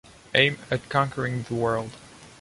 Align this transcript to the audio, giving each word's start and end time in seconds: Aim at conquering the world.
Aim 0.33 0.57
at 0.71 0.89
conquering 0.89 1.43
the 1.43 1.53
world. 1.53 1.91